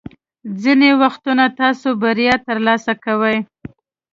ځینې 0.61 0.89
وختونه 1.01 1.45
تاسو 1.61 1.87
بریا 2.01 2.35
ترلاسه 2.47 2.93
کوئ. 3.03 3.37